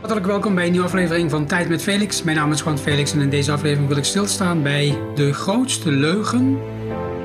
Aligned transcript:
Hartelijk 0.00 0.26
welkom 0.26 0.54
bij 0.54 0.64
een 0.64 0.70
nieuwe 0.70 0.86
aflevering 0.86 1.30
van 1.30 1.46
Tijd 1.46 1.68
met 1.68 1.82
Felix. 1.82 2.22
Mijn 2.22 2.36
naam 2.36 2.52
is 2.52 2.60
Juan 2.60 2.78
Felix 2.78 3.12
en 3.12 3.20
in 3.20 3.30
deze 3.30 3.52
aflevering 3.52 3.88
wil 3.88 3.96
ik 3.96 4.04
stilstaan 4.04 4.62
bij 4.62 4.98
de 5.14 5.32
grootste 5.32 5.90
leugen 5.90 6.58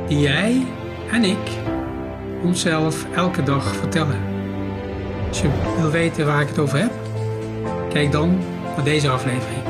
die 0.07 0.19
jij 0.19 0.65
en 1.11 1.23
ik 1.23 1.49
onszelf 2.43 3.11
elke 3.13 3.43
dag 3.43 3.75
vertellen. 3.75 4.19
Als 5.27 5.41
je 5.41 5.75
wil 5.77 5.91
weten 5.91 6.25
waar 6.25 6.41
ik 6.41 6.47
het 6.47 6.59
over 6.59 6.77
heb, 6.77 6.91
kijk 7.89 8.11
dan 8.11 8.37
naar 8.75 8.83
deze 8.83 9.09
aflevering. 9.09 9.63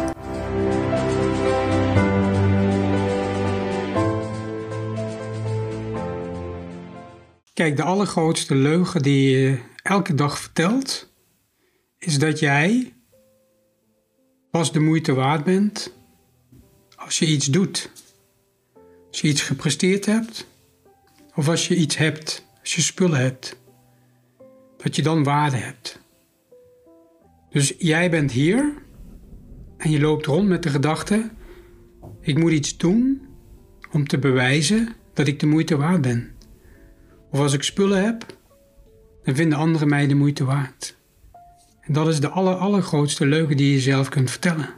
Kijk, 7.53 7.75
de 7.75 7.83
allergrootste 7.83 8.55
leugen 8.55 9.01
die 9.01 9.37
je 9.37 9.59
elke 9.83 10.15
dag 10.15 10.39
vertelt, 10.39 11.13
is 11.97 12.19
dat 12.19 12.39
jij 12.39 12.94
pas 14.55 14.71
de 14.71 14.79
moeite 14.79 15.13
waard 15.13 15.43
bent 15.43 15.93
als 16.95 17.19
je 17.19 17.25
iets 17.25 17.45
doet. 17.45 17.91
Als 19.07 19.21
je 19.21 19.27
iets 19.27 19.41
gepresteerd 19.41 20.05
hebt, 20.05 20.47
of 21.33 21.49
als 21.49 21.67
je 21.67 21.75
iets 21.75 21.97
hebt, 21.97 22.45
als 22.59 22.75
je 22.75 22.81
spullen 22.81 23.19
hebt, 23.19 23.59
dat 24.77 24.95
je 24.95 25.01
dan 25.01 25.23
waarde 25.23 25.57
hebt. 25.57 25.99
Dus 27.49 27.73
jij 27.77 28.09
bent 28.09 28.31
hier 28.31 28.73
en 29.77 29.91
je 29.91 29.99
loopt 29.99 30.25
rond 30.25 30.47
met 30.47 30.63
de 30.63 30.69
gedachte: 30.69 31.29
ik 32.21 32.37
moet 32.37 32.51
iets 32.51 32.77
doen 32.77 33.27
om 33.91 34.07
te 34.07 34.17
bewijzen 34.17 34.95
dat 35.13 35.27
ik 35.27 35.39
de 35.39 35.47
moeite 35.47 35.77
waard 35.77 36.01
ben. 36.01 36.31
Of 37.31 37.39
als 37.39 37.53
ik 37.53 37.63
spullen 37.63 38.03
heb, 38.03 38.37
dan 39.23 39.35
vinden 39.35 39.57
anderen 39.57 39.87
mij 39.87 40.07
de 40.07 40.15
moeite 40.15 40.43
waard. 40.43 40.95
En 41.85 41.93
dat 41.93 42.07
is 42.07 42.19
de 42.19 42.29
aller, 42.29 42.55
allergrootste 42.55 43.25
leugen 43.25 43.57
die 43.57 43.73
je 43.73 43.79
zelf 43.79 44.09
kunt 44.09 44.31
vertellen. 44.31 44.69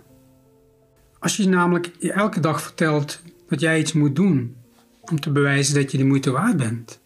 Als 1.19 1.37
je 1.37 1.47
namelijk 1.47 1.87
elke 1.99 2.39
dag 2.39 2.61
vertelt 2.61 3.21
dat 3.47 3.59
jij 3.59 3.79
iets 3.79 3.93
moet 3.93 4.15
doen 4.15 4.55
om 5.01 5.19
te 5.19 5.31
bewijzen 5.31 5.75
dat 5.75 5.91
je 5.91 5.97
de 5.97 6.05
moeite 6.05 6.31
waard 6.31 6.57
bent, 6.57 7.01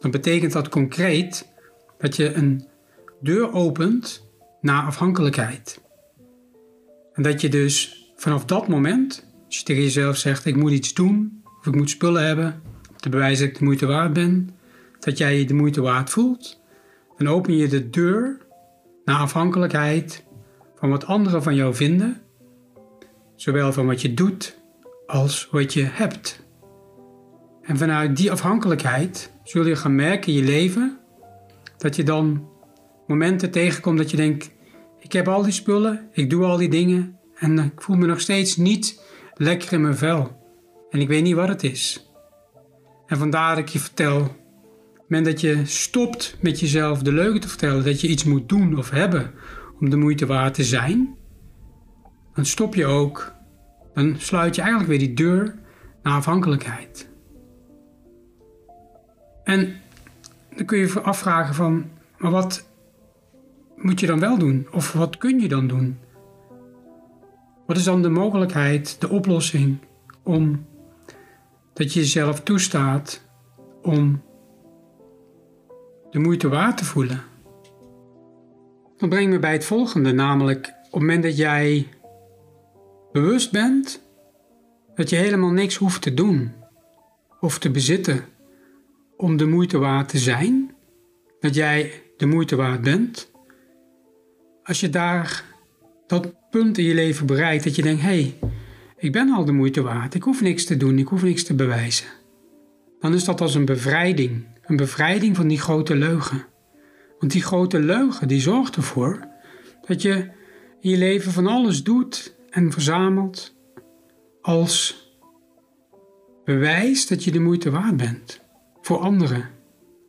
dan 0.00 0.10
betekent 0.10 0.52
dat 0.52 0.68
concreet 0.68 1.48
dat 1.98 2.16
je 2.16 2.32
een 2.32 2.66
deur 3.20 3.52
opent 3.52 4.26
naar 4.60 4.82
afhankelijkheid. 4.82 5.80
En 7.12 7.22
dat 7.22 7.40
je 7.40 7.48
dus 7.48 8.06
vanaf 8.16 8.44
dat 8.44 8.68
moment, 8.68 9.26
als 9.46 9.58
je 9.58 9.64
tegen 9.64 9.82
jezelf 9.82 10.16
zegt: 10.16 10.44
Ik 10.44 10.56
moet 10.56 10.72
iets 10.72 10.94
doen 10.94 11.42
of 11.58 11.66
ik 11.66 11.74
moet 11.74 11.90
spullen 11.90 12.26
hebben 12.26 12.62
om 12.90 12.96
te 12.96 13.08
bewijzen 13.08 13.44
dat 13.44 13.54
ik 13.54 13.58
de 13.58 13.64
moeite 13.64 13.86
waard 13.86 14.12
ben, 14.12 14.50
dat 14.98 15.18
jij 15.18 15.38
je 15.38 15.44
de 15.44 15.54
moeite 15.54 15.80
waard 15.80 16.10
voelt, 16.10 16.60
dan 17.16 17.28
open 17.28 17.56
je 17.56 17.68
de 17.68 17.90
deur 17.90 18.46
naar 19.08 19.20
afhankelijkheid 19.20 20.24
van 20.74 20.90
wat 20.90 21.06
anderen 21.06 21.42
van 21.42 21.54
jou 21.54 21.74
vinden, 21.74 22.22
zowel 23.34 23.72
van 23.72 23.86
wat 23.86 24.02
je 24.02 24.14
doet 24.14 24.58
als 25.06 25.48
wat 25.50 25.72
je 25.72 25.84
hebt. 25.84 26.46
En 27.62 27.76
vanuit 27.76 28.16
die 28.16 28.30
afhankelijkheid 28.32 29.32
zul 29.44 29.66
je 29.66 29.76
gaan 29.76 29.94
merken 29.94 30.32
in 30.32 30.38
je 30.38 30.44
leven 30.44 30.98
dat 31.78 31.96
je 31.96 32.02
dan 32.02 32.48
momenten 33.06 33.50
tegenkomt 33.50 33.98
dat 33.98 34.10
je 34.10 34.16
denkt: 34.16 34.50
ik 34.98 35.12
heb 35.12 35.28
al 35.28 35.42
die 35.42 35.52
spullen, 35.52 36.08
ik 36.12 36.30
doe 36.30 36.44
al 36.44 36.56
die 36.56 36.70
dingen 36.70 37.18
en 37.34 37.58
ik 37.58 37.82
voel 37.82 37.96
me 37.96 38.06
nog 38.06 38.20
steeds 38.20 38.56
niet 38.56 39.02
lekker 39.34 39.72
in 39.72 39.80
mijn 39.80 39.96
vel. 39.96 40.36
En 40.90 41.00
ik 41.00 41.08
weet 41.08 41.22
niet 41.22 41.34
wat 41.34 41.48
het 41.48 41.62
is. 41.62 42.10
En 43.06 43.18
vandaar 43.18 43.54
dat 43.54 43.64
ik 43.64 43.70
je 43.70 43.78
vertel 43.78 44.36
moment 45.08 45.24
dat 45.24 45.40
je 45.40 45.66
stopt 45.66 46.36
met 46.40 46.60
jezelf 46.60 47.02
de 47.02 47.12
leugen 47.12 47.40
te 47.40 47.48
vertellen 47.48 47.84
dat 47.84 48.00
je 48.00 48.08
iets 48.08 48.24
moet 48.24 48.48
doen 48.48 48.78
of 48.78 48.90
hebben 48.90 49.30
om 49.80 49.90
de 49.90 49.96
moeite 49.96 50.26
waard 50.26 50.54
te 50.54 50.64
zijn, 50.64 51.16
dan 52.34 52.44
stop 52.44 52.74
je 52.74 52.86
ook, 52.86 53.32
dan 53.94 54.14
sluit 54.18 54.54
je 54.54 54.60
eigenlijk 54.60 54.90
weer 54.90 54.98
die 54.98 55.14
deur 55.14 55.54
naar 56.02 56.12
afhankelijkheid. 56.12 57.08
En 59.44 59.76
dan 60.56 60.66
kun 60.66 60.78
je 60.78 60.86
je 60.86 61.00
afvragen 61.00 61.54
van, 61.54 61.90
maar 62.18 62.30
wat 62.30 62.66
moet 63.76 64.00
je 64.00 64.06
dan 64.06 64.20
wel 64.20 64.38
doen? 64.38 64.66
Of 64.72 64.92
wat 64.92 65.16
kun 65.16 65.40
je 65.40 65.48
dan 65.48 65.66
doen? 65.66 65.98
Wat 67.66 67.76
is 67.76 67.84
dan 67.84 68.02
de 68.02 68.08
mogelijkheid, 68.08 69.00
de 69.00 69.08
oplossing 69.08 69.78
om 70.22 70.66
dat 71.72 71.92
je 71.92 72.00
jezelf 72.00 72.40
toestaat 72.40 73.24
om 73.82 74.22
de 76.10 76.18
moeite 76.18 76.48
waard 76.48 76.76
te 76.76 76.84
voelen. 76.84 77.22
Dan 78.96 79.08
breng 79.08 79.30
me 79.30 79.38
bij 79.38 79.52
het 79.52 79.64
volgende, 79.64 80.12
namelijk 80.12 80.66
op 80.66 80.92
het 80.92 81.00
moment 81.00 81.22
dat 81.22 81.36
jij 81.36 81.86
bewust 83.12 83.52
bent 83.52 84.06
dat 84.94 85.10
je 85.10 85.16
helemaal 85.16 85.50
niks 85.50 85.76
hoeft 85.76 86.02
te 86.02 86.14
doen 86.14 86.52
of 87.40 87.58
te 87.58 87.70
bezitten 87.70 88.24
om 89.16 89.36
de 89.36 89.46
moeite 89.46 89.78
waard 89.78 90.08
te 90.08 90.18
zijn, 90.18 90.74
dat 91.40 91.54
jij 91.54 92.02
de 92.16 92.26
moeite 92.26 92.56
waard 92.56 92.82
bent. 92.82 93.30
Als 94.62 94.80
je 94.80 94.90
daar 94.90 95.44
dat 96.06 96.50
punt 96.50 96.78
in 96.78 96.84
je 96.84 96.94
leven 96.94 97.26
bereikt 97.26 97.64
dat 97.64 97.74
je 97.74 97.82
denkt: 97.82 98.02
hé, 98.02 98.08
hey, 98.08 98.38
ik 98.96 99.12
ben 99.12 99.32
al 99.32 99.44
de 99.44 99.52
moeite 99.52 99.82
waard, 99.82 100.14
ik 100.14 100.22
hoef 100.22 100.40
niks 100.40 100.64
te 100.64 100.76
doen, 100.76 100.98
ik 100.98 101.08
hoef 101.08 101.22
niks 101.22 101.44
te 101.44 101.54
bewijzen, 101.54 102.06
dan 103.00 103.14
is 103.14 103.24
dat 103.24 103.40
als 103.40 103.54
een 103.54 103.64
bevrijding 103.64 104.44
een 104.68 104.76
bevrijding 104.76 105.36
van 105.36 105.48
die 105.48 105.60
grote 105.60 105.96
leugen. 105.96 106.46
Want 107.18 107.32
die 107.32 107.42
grote 107.42 107.78
leugen 107.78 108.28
die 108.28 108.40
zorgt 108.40 108.76
ervoor 108.76 109.28
dat 109.86 110.02
je 110.02 110.12
in 110.80 110.90
je 110.90 110.96
leven 110.96 111.32
van 111.32 111.46
alles 111.46 111.82
doet 111.82 112.36
en 112.50 112.72
verzamelt 112.72 113.56
als 114.40 115.06
bewijs 116.44 117.06
dat 117.06 117.24
je 117.24 117.30
de 117.30 117.40
moeite 117.40 117.70
waard 117.70 117.96
bent 117.96 118.40
voor 118.80 118.98
anderen 118.98 119.44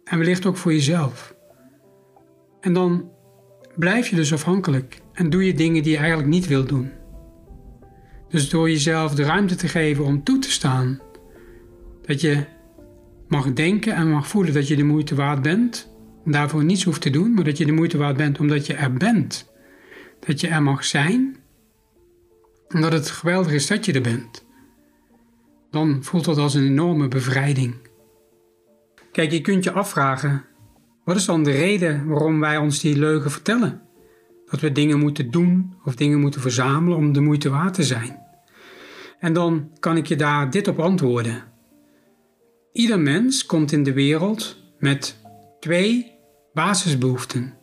en 0.03 0.17
wellicht 0.17 0.45
ook 0.45 0.57
voor 0.57 0.73
jezelf. 0.73 1.35
En 2.61 2.73
dan 2.73 3.11
blijf 3.75 4.07
je 4.07 4.15
dus 4.15 4.33
afhankelijk 4.33 5.01
en 5.13 5.29
doe 5.29 5.45
je 5.45 5.53
dingen 5.53 5.83
die 5.83 5.91
je 5.91 5.97
eigenlijk 5.97 6.29
niet 6.29 6.47
wil 6.47 6.65
doen. 6.65 6.91
Dus 8.29 8.49
door 8.49 8.69
jezelf 8.69 9.15
de 9.15 9.23
ruimte 9.23 9.55
te 9.55 9.67
geven 9.67 10.05
om 10.05 10.23
toe 10.23 10.39
te 10.39 10.51
staan 10.51 10.99
dat 12.01 12.21
je 12.21 12.45
mag 13.29 13.53
denken 13.53 13.93
en 13.93 14.11
mag 14.11 14.27
voelen 14.27 14.53
dat 14.53 14.67
je 14.67 14.75
de 14.75 14.83
moeite 14.83 15.15
waard 15.15 15.41
bent. 15.41 15.93
En 16.25 16.31
daarvoor 16.31 16.63
niets 16.63 16.83
hoeft 16.83 17.01
te 17.01 17.09
doen, 17.09 17.33
maar 17.33 17.43
dat 17.43 17.57
je 17.57 17.65
de 17.65 17.71
moeite 17.71 17.97
waard 17.97 18.17
bent 18.17 18.39
omdat 18.39 18.65
je 18.65 18.73
er 18.73 18.93
bent. 18.93 19.51
Dat 20.19 20.39
je 20.39 20.47
er 20.47 20.63
mag 20.63 20.85
zijn. 20.85 21.37
En 22.67 22.81
dat 22.81 22.91
het 22.91 23.09
geweldig 23.09 23.51
is 23.51 23.67
dat 23.67 23.85
je 23.85 23.93
er 23.93 24.01
bent. 24.01 24.45
Dan 25.71 26.03
voelt 26.03 26.25
dat 26.25 26.37
als 26.37 26.53
een 26.53 26.65
enorme 26.65 27.07
bevrijding. 27.07 27.75
Kijk, 29.11 29.31
je 29.31 29.41
kunt 29.41 29.63
je 29.63 29.71
afvragen: 29.71 30.45
wat 31.03 31.15
is 31.15 31.25
dan 31.25 31.43
de 31.43 31.51
reden 31.51 32.07
waarom 32.07 32.39
wij 32.39 32.57
ons 32.57 32.79
die 32.79 32.97
leugen 32.97 33.31
vertellen? 33.31 33.81
Dat 34.45 34.59
we 34.59 34.71
dingen 34.71 34.99
moeten 34.99 35.31
doen 35.31 35.73
of 35.83 35.95
dingen 35.95 36.19
moeten 36.19 36.41
verzamelen 36.41 36.97
om 36.97 37.13
de 37.13 37.21
moeite 37.21 37.49
waard 37.49 37.73
te 37.73 37.83
zijn. 37.83 38.19
En 39.19 39.33
dan 39.33 39.69
kan 39.79 39.97
ik 39.97 40.05
je 40.05 40.15
daar 40.15 40.49
dit 40.49 40.67
op 40.67 40.79
antwoorden. 40.79 41.43
Ieder 42.71 42.99
mens 42.99 43.45
komt 43.45 43.71
in 43.71 43.83
de 43.83 43.93
wereld 43.93 44.57
met 44.79 45.17
twee 45.59 46.11
basisbehoeften. 46.53 47.57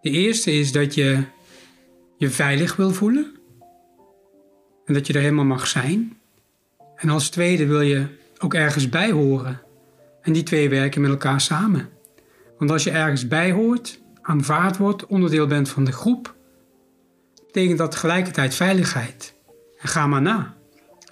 De 0.00 0.10
eerste 0.10 0.52
is 0.52 0.72
dat 0.72 0.94
je 0.94 1.24
je 2.16 2.30
veilig 2.30 2.76
wil 2.76 2.90
voelen 2.90 3.34
en 4.84 4.94
dat 4.94 5.06
je 5.06 5.12
er 5.12 5.20
helemaal 5.20 5.44
mag 5.44 5.66
zijn. 5.66 6.18
En 6.96 7.08
als 7.08 7.28
tweede 7.28 7.66
wil 7.66 7.80
je 7.80 8.06
ook 8.38 8.54
ergens 8.54 8.88
bij 8.88 9.10
horen. 9.10 9.60
En 10.20 10.32
die 10.32 10.42
twee 10.42 10.68
werken 10.68 11.00
met 11.00 11.10
elkaar 11.10 11.40
samen. 11.40 11.88
Want 12.58 12.70
als 12.70 12.84
je 12.84 12.90
ergens 12.90 13.28
bij 13.28 13.52
hoort, 13.52 14.00
aanvaard 14.22 14.76
wordt, 14.76 15.06
onderdeel 15.06 15.46
bent 15.46 15.68
van 15.68 15.84
de 15.84 15.92
groep, 15.92 16.34
betekent 17.46 17.78
dat 17.78 17.90
tegelijkertijd 17.90 18.54
veiligheid. 18.54 19.34
En 19.78 19.88
ga 19.88 20.06
maar 20.06 20.22
na. 20.22 20.56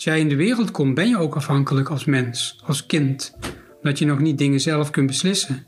Jij 0.05 0.21
in 0.21 0.29
de 0.29 0.37
wereld 0.37 0.71
komt, 0.71 0.95
ben 0.95 1.09
je 1.09 1.19
ook 1.19 1.35
afhankelijk 1.35 1.89
als 1.89 2.05
mens, 2.05 2.61
als 2.65 2.87
kind, 2.87 3.37
omdat 3.77 3.99
je 3.99 4.05
nog 4.05 4.19
niet 4.19 4.39
dingen 4.39 4.61
zelf 4.61 4.91
kunt 4.91 5.06
beslissen. 5.06 5.67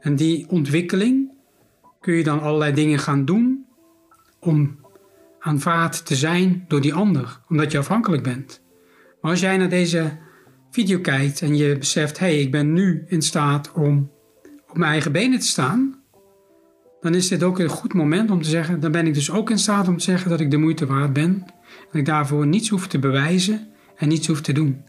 En 0.00 0.16
die 0.16 0.48
ontwikkeling 0.48 1.30
kun 2.00 2.14
je 2.14 2.24
dan 2.24 2.40
allerlei 2.40 2.72
dingen 2.72 2.98
gaan 2.98 3.24
doen 3.24 3.66
om 4.40 4.78
aanvaard 5.38 6.06
te 6.06 6.16
zijn 6.16 6.64
door 6.68 6.80
die 6.80 6.94
ander, 6.94 7.40
omdat 7.48 7.72
je 7.72 7.78
afhankelijk 7.78 8.22
bent. 8.22 8.62
Maar 9.20 9.30
als 9.30 9.40
jij 9.40 9.56
naar 9.56 9.68
deze 9.68 10.18
video 10.70 10.98
kijkt 10.98 11.42
en 11.42 11.56
je 11.56 11.78
beseft, 11.78 12.18
hé, 12.18 12.26
hey, 12.26 12.40
ik 12.40 12.50
ben 12.50 12.72
nu 12.72 13.04
in 13.06 13.22
staat 13.22 13.72
om 13.72 14.10
op 14.68 14.76
mijn 14.76 14.92
eigen 14.92 15.12
benen 15.12 15.38
te 15.38 15.46
staan, 15.46 16.00
dan 17.00 17.14
is 17.14 17.28
dit 17.28 17.42
ook 17.42 17.58
een 17.58 17.68
goed 17.68 17.94
moment 17.94 18.30
om 18.30 18.42
te 18.42 18.48
zeggen, 18.48 18.80
dan 18.80 18.92
ben 18.92 19.06
ik 19.06 19.14
dus 19.14 19.30
ook 19.30 19.50
in 19.50 19.58
staat 19.58 19.88
om 19.88 19.96
te 19.96 20.04
zeggen 20.04 20.30
dat 20.30 20.40
ik 20.40 20.50
de 20.50 20.56
moeite 20.56 20.86
waard 20.86 21.12
ben 21.12 21.46
dat 21.86 21.94
ik 21.94 22.04
daarvoor 22.04 22.46
niets 22.46 22.68
hoef 22.68 22.86
te 22.86 22.98
bewijzen 22.98 23.68
en 23.96 24.08
niets 24.08 24.26
hoef 24.26 24.40
te 24.40 24.52
doen. 24.52 24.84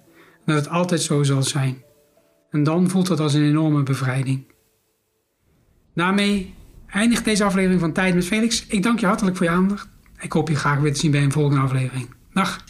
dat 0.46 0.56
het 0.56 0.70
altijd 0.70 1.02
zo 1.02 1.24
zal 1.24 1.44
zijn. 1.44 1.84
En 2.50 2.64
dan 2.64 2.90
voelt 2.90 3.08
dat 3.08 3.20
als 3.20 3.34
een 3.34 3.44
enorme 3.44 3.84
bevrijding. 3.84 4.52
Daarmee 5.94 6.54
eindigt 6.88 7.26
deze 7.26 7.44
aflevering 7.44 7.80
van 7.80 7.94
Tijd 7.94 8.16
met 8.16 8.26
Felix. 8.26 8.66
Ik 8.68 8.84
dank 8.84 9.00
je 9.00 9.06
hartelijk 9.06 9.38
voor 9.38 9.46
je 9.46 9.52
aandacht. 9.52 9.88
Ik 10.20 10.31
hoop 10.31 10.50
je 10.50 10.56
graag 10.56 10.80
weer 10.80 10.94
te 10.94 11.00
zien 11.00 11.12
bij 11.12 11.24
een 11.24 11.31
volgende 11.31 11.62
aflevering. 11.62 12.10
Dag. 12.34 12.64